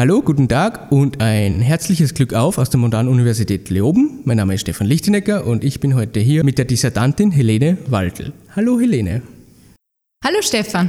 [0.00, 4.20] Hallo, guten Tag und ein herzliches Glück auf aus der Montanuniversität Leoben.
[4.24, 8.32] Mein Name ist Stefan Lichtenegger und ich bin heute hier mit der Dissertantin Helene Waltel.
[8.56, 9.20] Hallo Helene.
[10.24, 10.88] Hallo Stefan.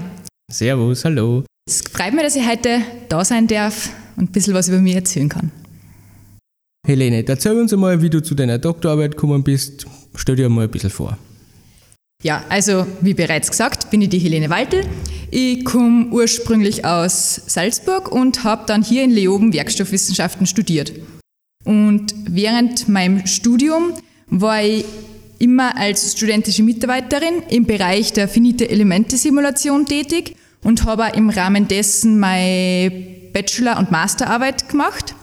[0.50, 1.44] Servus, hallo.
[1.70, 4.96] Es freut mich, dass ich heute da sein darf und ein bisschen was über mich
[4.96, 5.52] erzählen kann.
[6.88, 9.88] Helene, erzähl uns einmal, wie du zu deiner Doktorarbeit gekommen bist.
[10.16, 11.18] Stell dir mal ein bisschen vor.
[12.24, 14.86] Ja, also wie bereits gesagt, bin ich die Helene Waltel.
[15.34, 20.92] Ich komme ursprünglich aus Salzburg und habe dann hier in Leoben Werkstoffwissenschaften studiert.
[21.64, 23.94] Und während meinem Studium
[24.28, 24.84] war ich
[25.40, 31.66] immer als studentische Mitarbeiterin im Bereich der finite Elemente Simulation tätig und habe im Rahmen
[31.66, 32.92] dessen meine
[33.32, 35.16] Bachelor- und Masterarbeit gemacht.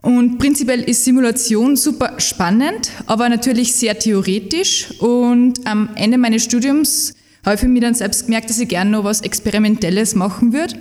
[0.00, 4.98] Und prinzipiell ist Simulation super spannend, aber natürlich sehr theoretisch.
[5.00, 7.12] Und am Ende meines Studiums
[7.44, 10.74] habe ich für mich dann selbst gemerkt, dass ich gerne noch was Experimentelles machen würde.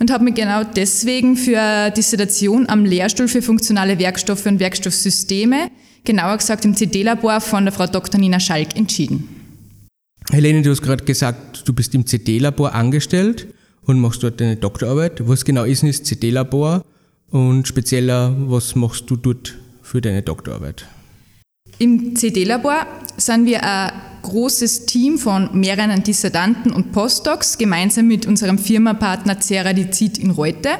[0.00, 5.70] Und habe mich genau deswegen für eine Dissertation am Lehrstuhl für funktionale Werkstoffe und Werkstoffsysteme,
[6.02, 8.18] genauer gesagt im CD-Labor von der Frau Dr.
[8.18, 9.28] Nina Schalk, entschieden.
[10.32, 13.46] Helene, du hast gerade gesagt, du bist im CD-Labor angestellt
[13.82, 15.28] und machst dort deine Doktorarbeit.
[15.28, 16.84] Was genau ist denn das CD-Labor?
[17.30, 20.86] Und spezieller, was machst du dort für deine Doktorarbeit?
[21.78, 22.86] Im CD-Labor
[23.16, 23.92] sind wir ein
[24.24, 30.70] großes Team von mehreren Dissertanten und Postdocs gemeinsam mit unserem Firmapartner Ceradizid in Reute.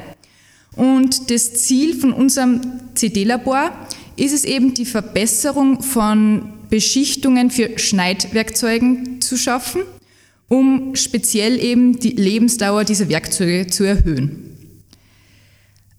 [0.75, 2.59] Und das Ziel von unserem
[2.95, 3.71] CD-Labor
[4.17, 9.83] ist es eben, die Verbesserung von Beschichtungen für Schneidwerkzeugen zu schaffen,
[10.47, 14.54] um speziell eben die Lebensdauer dieser Werkzeuge zu erhöhen.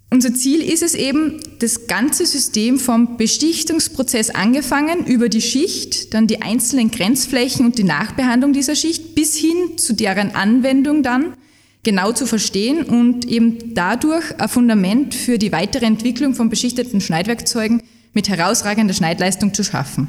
[0.09, 6.27] Unser Ziel ist es eben, das ganze System vom Bestichtungsprozess angefangen über die Schicht, dann
[6.29, 11.35] die einzelnen Grenzflächen und die Nachbehandlung dieser Schicht bis hin zu deren Anwendung dann
[11.83, 17.83] genau zu verstehen und eben dadurch ein Fundament für die weitere Entwicklung von beschichteten Schneidwerkzeugen
[18.13, 20.09] mit herausragender Schneidleistung zu schaffen.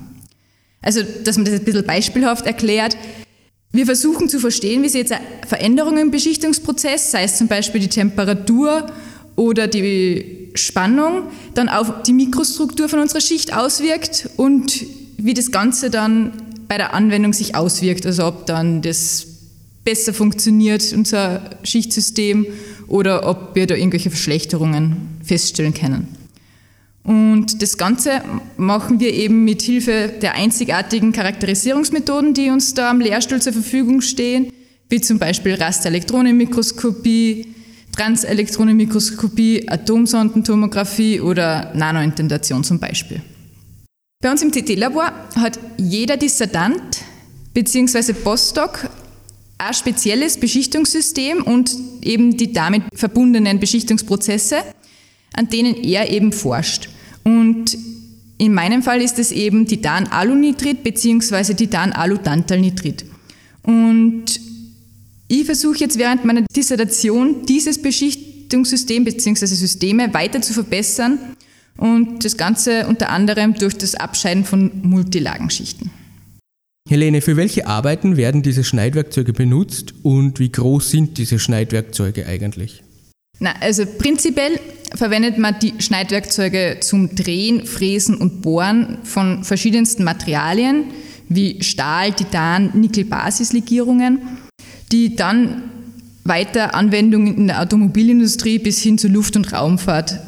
[0.82, 2.98] Also, dass man das ein bisschen beispielhaft erklärt.
[3.72, 5.14] Wir versuchen zu verstehen, wie sich jetzt
[5.48, 8.88] Veränderungen im Beschichtungsprozess, sei es zum Beispiel die Temperatur
[9.38, 14.86] oder die Spannung dann auf die Mikrostruktur von unserer Schicht auswirkt und
[15.18, 16.34] wie das Ganze dann
[16.68, 18.06] bei der Anwendung sich auswirkt.
[18.06, 19.26] Also ob dann das
[19.86, 22.48] besser funktioniert, unser Schichtsystem,
[22.88, 26.08] oder ob wir da irgendwelche Verschlechterungen feststellen können.
[27.04, 28.22] Und das Ganze
[28.58, 34.02] machen wir eben mit Hilfe der einzigartigen Charakterisierungsmethoden, die uns da am Lehrstuhl zur Verfügung
[34.02, 34.52] stehen,
[34.90, 37.54] wie zum Beispiel Rasterelektronenmikroskopie,
[37.98, 43.22] Transelektronenmikroskopie, Atomsondentomographie oder Nanointentation zum Beispiel.
[44.22, 47.04] Bei uns im CT-Labor hat jeder Dissertant
[47.54, 48.14] bzw.
[48.14, 48.90] Postdoc
[49.58, 51.72] ein spezielles Beschichtungssystem und
[52.04, 54.58] eben die damit verbundenen Beschichtungsprozesse,
[55.34, 56.90] an denen er eben forscht.
[57.24, 57.78] Und
[58.38, 61.56] in meinem Fall ist es eben Titan-Alunitrit bzw.
[61.56, 63.06] Titan-Alutantalnitrit.
[63.64, 64.40] Und
[65.28, 69.46] ich versuche jetzt während meiner Dissertation dieses Beschichtungssystem bzw.
[69.46, 71.20] Systeme weiter zu verbessern
[71.78, 75.92] und das Ganze unter anderem durch das Abscheiden von Multilagenschichten.
[76.90, 82.82] Helene, für welche Arbeiten werden diese Schneidwerkzeuge benutzt und wie groß sind diese Schneidwerkzeuge eigentlich?
[83.40, 84.60] Na, also prinzipiell
[84.96, 90.86] verwendet man die Schneidwerkzeuge zum Drehen, Fräsen und Bohren von verschiedensten Materialien
[91.28, 94.22] wie Stahl, Titan, Nickel-Basislegierungen
[94.92, 95.64] die dann
[96.24, 100.20] weiter Anwendungen in der Automobilindustrie bis hin zur Luft- und Raumfahrt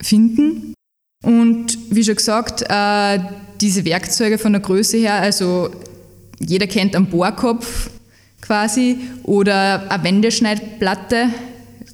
[0.00, 0.74] finden.
[1.22, 3.18] Und wie schon gesagt, äh,
[3.60, 5.70] diese Werkzeuge von der Größe her, also
[6.38, 7.90] jeder kennt einen Bohrkopf
[8.42, 11.28] quasi oder eine Wendeschneidplatte.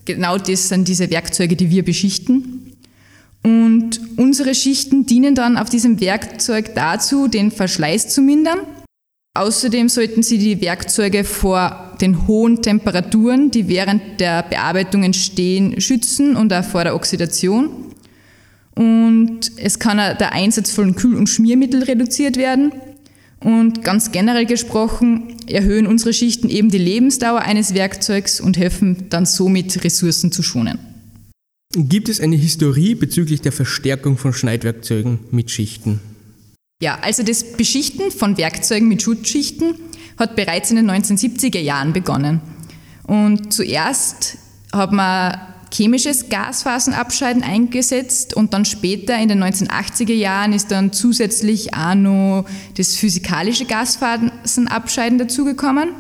[0.05, 2.75] Genau das sind diese Werkzeuge, die wir beschichten.
[3.43, 8.59] Und unsere Schichten dienen dann auf diesem Werkzeug dazu, den Verschleiß zu mindern
[9.41, 16.37] Außerdem sollten Sie die Werkzeuge vor den hohen Temperaturen, die während der Bearbeitung entstehen, schützen
[16.37, 17.71] und auch vor der Oxidation.
[18.75, 22.73] Und es kann auch der Einsatz von Kühl- und Schmiermittel reduziert werden.
[23.43, 29.25] Und ganz generell gesprochen erhöhen unsere Schichten eben die Lebensdauer eines Werkzeugs und helfen dann
[29.25, 30.79] somit Ressourcen zu schonen.
[31.75, 36.01] Gibt es eine Historie bezüglich der Verstärkung von Schneidwerkzeugen mit Schichten?
[36.83, 39.75] Ja, also das Beschichten von Werkzeugen mit Schutzschichten
[40.19, 42.41] hat bereits in den 1970er Jahren begonnen.
[43.07, 44.39] Und zuerst
[44.73, 45.39] hat man
[45.73, 52.47] chemisches Gasphasenabscheiden eingesetzt und dann später in den 1980er Jahren ist dann zusätzlich auch noch
[52.77, 55.91] das physikalische Gasphasenabscheiden dazugekommen.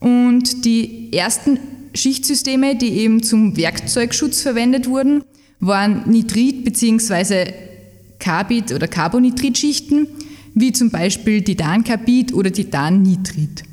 [0.00, 1.60] Und die ersten
[1.94, 5.22] Schichtsysteme, die eben zum Werkzeugschutz verwendet wurden,
[5.60, 7.52] waren Nitrit- bzw.
[8.20, 10.06] Carbid- oder Carbonitritschichten,
[10.54, 13.64] wie zum Beispiel Titancarbid oder Titannitrit.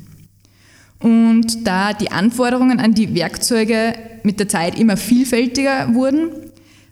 [1.00, 6.30] Und da die Anforderungen an die Werkzeuge mit der Zeit immer vielfältiger wurden,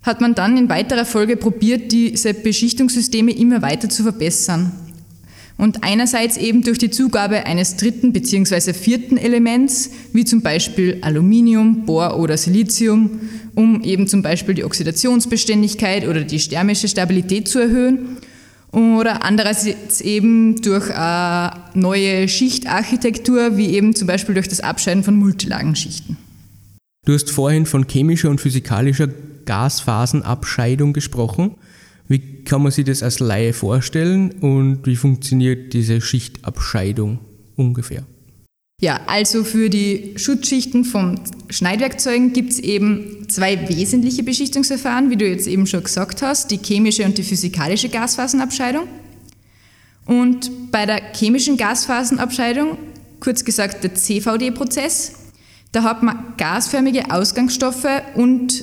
[0.02, 4.72] hat man dann in weiterer Folge probiert, diese Beschichtungssysteme immer weiter zu verbessern.
[5.58, 8.74] Und einerseits eben durch die Zugabe eines dritten bzw.
[8.74, 13.20] vierten Elements, wie zum Beispiel Aluminium, Bohr oder Silizium,
[13.54, 18.18] um eben zum Beispiel die Oxidationsbeständigkeit oder die thermische Stabilität zu erhöhen.
[18.70, 25.16] Oder andererseits eben durch eine neue Schichtarchitektur, wie eben zum Beispiel durch das Abscheiden von
[25.16, 26.18] Multilagenschichten.
[27.06, 29.08] Du hast vorhin von chemischer und physikalischer
[29.46, 31.54] Gasphasenabscheidung gesprochen.
[32.08, 37.18] Wie kann man sich das als Laie vorstellen und wie funktioniert diese Schichtabscheidung
[37.56, 38.04] ungefähr?
[38.80, 41.18] Ja, also für die Schutzschichten von
[41.48, 46.58] Schneidwerkzeugen gibt es eben zwei wesentliche Beschichtungsverfahren, wie du jetzt eben schon gesagt hast, die
[46.58, 48.86] chemische und die physikalische Gasphasenabscheidung.
[50.04, 52.76] Und bei der chemischen Gasphasenabscheidung,
[53.18, 55.14] kurz gesagt der CVD-Prozess,
[55.72, 58.62] da hat man gasförmige Ausgangsstoffe und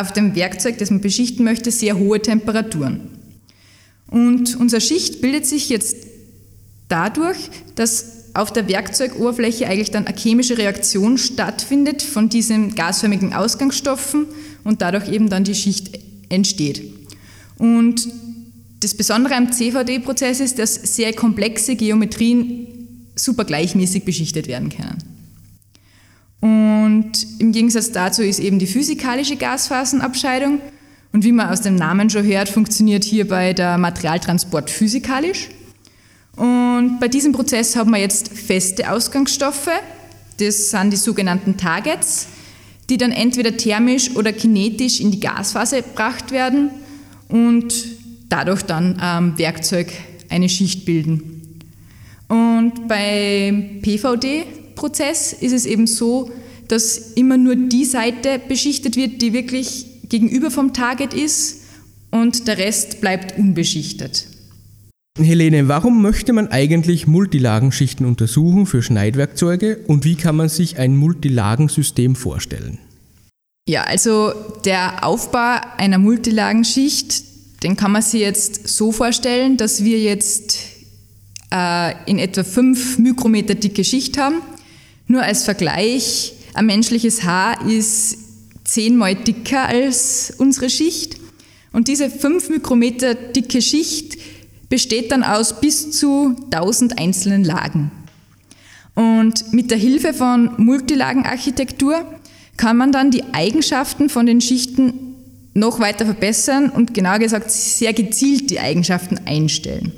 [0.00, 3.00] auf dem Werkzeug, das man beschichten möchte, sehr hohe Temperaturen.
[4.08, 5.96] Und unsere Schicht bildet sich jetzt
[6.88, 14.26] dadurch, dass auf der Werkzeugoberfläche eigentlich dann eine chemische Reaktion stattfindet von diesen gasförmigen Ausgangsstoffen
[14.64, 15.98] und dadurch eben dann die Schicht
[16.28, 16.82] entsteht.
[17.58, 18.08] Und
[18.80, 22.66] das Besondere am CVD-Prozess ist, dass sehr komplexe Geometrien
[23.14, 25.13] super gleichmäßig beschichtet werden können.
[26.44, 30.60] Und im Gegensatz dazu ist eben die physikalische Gasphasenabscheidung.
[31.10, 35.48] Und wie man aus dem Namen schon hört, funktioniert hierbei der Materialtransport physikalisch.
[36.36, 39.70] Und bei diesem Prozess haben wir jetzt feste Ausgangsstoffe,
[40.38, 42.26] das sind die sogenannten Targets,
[42.90, 46.68] die dann entweder thermisch oder kinetisch in die Gasphase gebracht werden
[47.28, 47.72] und
[48.28, 49.90] dadurch dann am Werkzeug
[50.28, 51.62] eine Schicht bilden.
[52.28, 54.44] Und beim PVD,
[54.74, 56.30] Prozess ist es eben so,
[56.68, 61.62] dass immer nur die Seite beschichtet wird, die wirklich gegenüber vom Target ist
[62.10, 64.26] und der Rest bleibt unbeschichtet.
[65.18, 70.96] Helene, warum möchte man eigentlich Multilagenschichten untersuchen für Schneidwerkzeuge und wie kann man sich ein
[70.96, 72.78] Multilagensystem vorstellen?
[73.68, 74.32] Ja, also
[74.64, 80.58] der Aufbau einer Multilagenschicht, den kann man sich jetzt so vorstellen, dass wir jetzt
[81.52, 84.42] äh, in etwa 5 Mikrometer dicke Schicht haben
[85.06, 88.18] nur als Vergleich, ein menschliches Haar ist
[88.64, 91.18] zehnmal dicker als unsere Schicht.
[91.72, 94.16] Und diese 5 Mikrometer dicke Schicht
[94.68, 97.90] besteht dann aus bis zu 1000 einzelnen Lagen.
[98.94, 102.04] Und mit der Hilfe von Multilagenarchitektur
[102.56, 105.16] kann man dann die Eigenschaften von den Schichten
[105.52, 109.92] noch weiter verbessern und genauer gesagt sehr gezielt die Eigenschaften einstellen.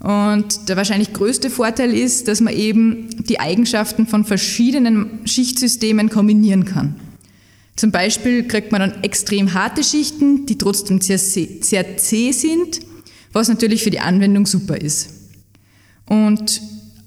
[0.00, 6.64] Und der wahrscheinlich größte Vorteil ist, dass man eben die Eigenschaften von verschiedenen Schichtsystemen kombinieren
[6.64, 6.96] kann.
[7.76, 12.80] Zum Beispiel kriegt man dann extrem harte Schichten, die trotzdem sehr, sehr zäh sind,
[13.32, 15.10] was natürlich für die Anwendung super ist.
[16.06, 16.60] Und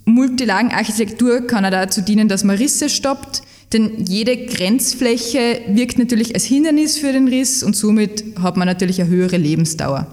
[0.05, 3.43] Multilagenarchitektur kann auch dazu dienen, dass man Risse stoppt,
[3.73, 9.01] denn jede Grenzfläche wirkt natürlich als Hindernis für den Riss und somit hat man natürlich
[9.01, 10.07] eine höhere Lebensdauer.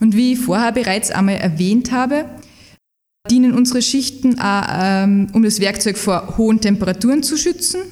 [0.00, 2.24] Und wie ich vorher bereits einmal erwähnt habe,
[3.30, 7.82] dienen unsere Schichten auch, ähm, um das Werkzeug vor hohen Temperaturen zu schützen.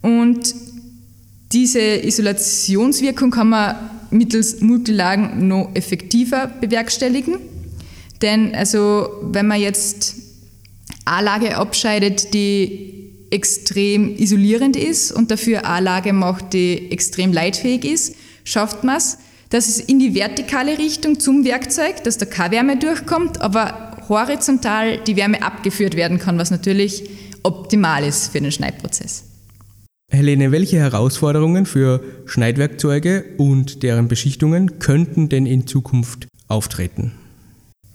[0.00, 0.54] Und
[1.52, 3.76] diese Isolationswirkung kann man
[4.10, 7.36] mittels Multilagen noch effektiver bewerkstelligen.
[8.20, 10.14] Denn also, wenn man jetzt
[11.04, 12.92] eine Lage abscheidet, die
[13.30, 19.18] extrem isolierend ist und dafür eine Lage macht, die extrem leitfähig ist, schafft man es,
[19.52, 24.98] dass es in die vertikale Richtung zum Werkzeug, dass da keine Wärme durchkommt, aber horizontal
[25.06, 27.08] die Wärme abgeführt werden kann, was natürlich
[27.42, 29.24] optimal ist für den Schneidprozess.
[30.10, 37.12] Helene, welche Herausforderungen für Schneidwerkzeuge und deren Beschichtungen könnten denn in Zukunft auftreten?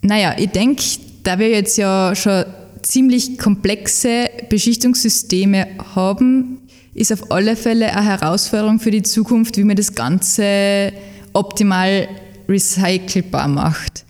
[0.02, 0.82] Naja, ich denke,
[1.24, 2.44] da wir jetzt ja schon
[2.82, 6.58] ziemlich komplexe Beschichtungssysteme haben,
[6.94, 10.92] ist auf alle Fälle eine Herausforderung für die Zukunft, wie man das Ganze
[11.32, 12.08] optimal
[12.48, 14.04] recycelbar macht.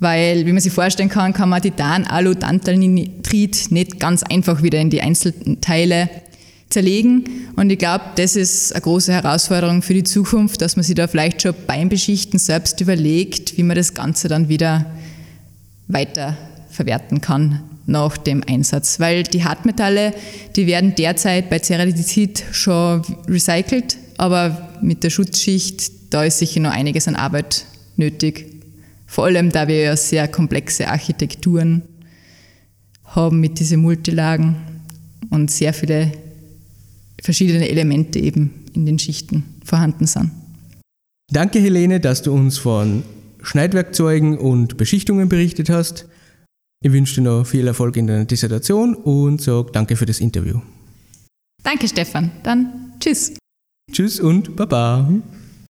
[0.00, 4.78] Weil, wie man sich vorstellen kann, kann man Titan, Alu, Tantalnitrit nicht ganz einfach wieder
[4.78, 6.08] in die einzelnen Teile
[6.70, 7.24] zerlegen.
[7.56, 11.08] Und ich glaube, das ist eine große Herausforderung für die Zukunft, dass man sich da
[11.08, 14.86] vielleicht schon beim Beschichten selbst überlegt, wie man das Ganze dann wieder
[15.88, 16.36] weiter
[16.70, 20.12] verwerten kann, nach dem Einsatz, weil die Hartmetalle,
[20.54, 26.70] die werden derzeit bei Ceradizid schon recycelt, aber mit der Schutzschicht, da ist sicher noch
[26.70, 28.46] einiges an Arbeit nötig.
[29.06, 31.82] Vor allem, da wir ja sehr komplexe Architekturen
[33.04, 34.56] haben mit diesen Multilagen
[35.30, 36.12] und sehr viele
[37.22, 40.30] verschiedene Elemente eben in den Schichten vorhanden sind.
[41.30, 43.02] Danke, Helene, dass du uns von
[43.42, 46.06] Schneidwerkzeugen und Beschichtungen berichtet hast.
[46.82, 50.60] Ich wünsche dir noch viel Erfolg in deiner Dissertation und sage danke für das Interview.
[51.62, 52.30] Danke, Stefan.
[52.44, 53.34] Dann tschüss.
[53.92, 55.08] Tschüss und Baba.